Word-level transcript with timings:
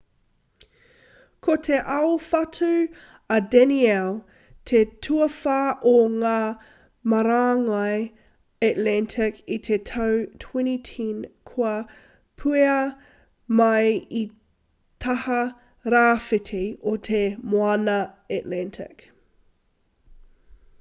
ko 1.47 1.55
te 1.65 1.77
aowhatu 1.95 2.69
a 3.33 3.35
danielle 3.55 4.69
te 4.71 4.79
tuawhā 5.07 5.57
o 5.91 5.91
ngā 6.13 6.39
marangai 7.13 7.99
atlantic 8.69 9.37
i 9.57 9.59
te 9.67 9.77
tau 9.91 10.15
2010 10.45 11.27
kua 11.51 11.73
puea 12.45 12.79
mai 13.61 13.83
i 14.21 14.23
te 14.29 14.39
taha 15.07 15.39
rāwhiti 15.95 16.63
o 16.93 16.95
te 17.11 17.21
moana 17.53 17.99
atlantic 18.39 19.05